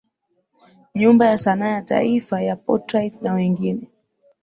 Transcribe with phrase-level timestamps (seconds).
[0.95, 3.87] Nyumba ya sanaa ya Taifa ya Portrait na wengine